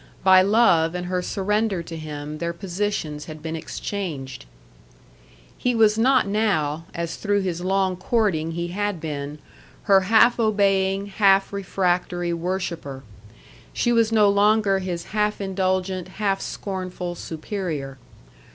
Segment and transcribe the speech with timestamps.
[0.23, 4.47] By love and her surrender to him their positions had been exchanged.
[5.55, 9.37] He was not now, as through his long courting he had been,
[9.83, 13.03] her half obeying, half refractory worshipper.
[13.73, 17.99] She was no longer his half indulgent, half scornful superior.